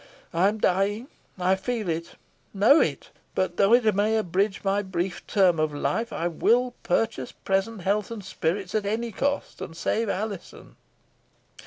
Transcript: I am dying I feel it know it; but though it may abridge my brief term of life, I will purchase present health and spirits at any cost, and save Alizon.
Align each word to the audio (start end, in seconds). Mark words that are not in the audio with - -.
I 0.33 0.47
am 0.47 0.57
dying 0.57 1.09
I 1.37 1.53
feel 1.53 1.87
it 1.87 2.15
know 2.55 2.79
it; 2.81 3.11
but 3.35 3.57
though 3.57 3.71
it 3.75 3.93
may 3.93 4.17
abridge 4.17 4.63
my 4.63 4.81
brief 4.81 5.27
term 5.27 5.59
of 5.59 5.75
life, 5.75 6.11
I 6.11 6.27
will 6.27 6.73
purchase 6.81 7.31
present 7.33 7.81
health 7.83 8.09
and 8.09 8.23
spirits 8.25 8.73
at 8.73 8.87
any 8.87 9.11
cost, 9.11 9.61
and 9.61 9.77
save 9.77 10.09
Alizon. 10.09 10.75